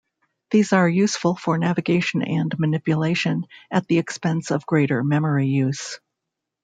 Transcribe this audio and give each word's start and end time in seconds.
These 0.49 0.73
are 0.73 0.89
useful 0.89 1.35
for 1.35 1.59
navigation 1.59 2.23
and 2.23 2.51
manipulation, 2.57 3.45
at 3.69 3.85
the 3.85 3.99
expense 3.99 4.49
of 4.49 4.65
greater 4.65 5.03
memory 5.03 5.49
use. 5.49 5.99